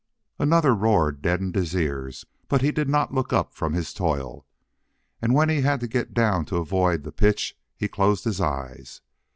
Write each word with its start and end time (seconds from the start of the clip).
Another 0.39 0.73
roar 0.73 1.11
deadened 1.11 1.53
his 1.53 1.75
ears, 1.75 2.25
but 2.47 2.63
he 2.63 2.71
did 2.71 2.89
not 2.89 3.13
look 3.13 3.31
up 3.31 3.53
from 3.53 3.73
his 3.73 3.93
toil. 3.93 4.47
And 5.21 5.35
when 5.35 5.47
he 5.47 5.61
had 5.61 5.79
to 5.81 5.87
get 5.87 6.11
down 6.15 6.43
to 6.45 6.55
avoid 6.57 7.03
the 7.03 7.11
pitch 7.11 7.55
he 7.77 7.87
closed 7.87 8.23
his 8.23 8.41
eyes. 8.41 9.01